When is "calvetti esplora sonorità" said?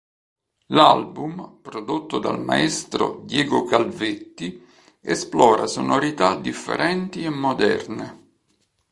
3.65-6.33